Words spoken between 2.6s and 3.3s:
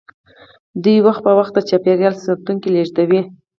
لیږدوي